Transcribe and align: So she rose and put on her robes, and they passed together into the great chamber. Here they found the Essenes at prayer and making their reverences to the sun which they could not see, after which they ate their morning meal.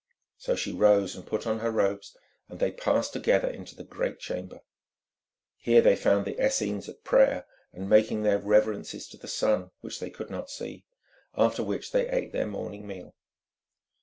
So 0.39 0.55
she 0.55 0.73
rose 0.73 1.15
and 1.15 1.27
put 1.27 1.45
on 1.45 1.59
her 1.59 1.69
robes, 1.69 2.17
and 2.49 2.59
they 2.59 2.71
passed 2.71 3.13
together 3.13 3.47
into 3.47 3.75
the 3.75 3.83
great 3.83 4.17
chamber. 4.17 4.61
Here 5.57 5.79
they 5.83 5.95
found 5.95 6.25
the 6.25 6.43
Essenes 6.43 6.89
at 6.89 7.03
prayer 7.03 7.45
and 7.71 7.87
making 7.87 8.23
their 8.23 8.39
reverences 8.39 9.07
to 9.09 9.17
the 9.17 9.27
sun 9.27 9.69
which 9.81 9.99
they 9.99 10.09
could 10.09 10.31
not 10.31 10.49
see, 10.49 10.85
after 11.37 11.61
which 11.63 11.91
they 11.91 12.09
ate 12.09 12.31
their 12.31 12.47
morning 12.47 12.87
meal. 12.87 13.13